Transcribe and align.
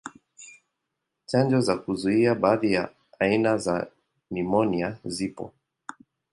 Chanjo 1.25 1.61
za 1.61 1.75
kuzuia 1.77 2.35
baadhi 2.35 2.73
ya 2.73 2.89
aina 3.19 3.57
za 3.57 3.87
nimonia 4.31 4.97
zipo. 5.05 5.53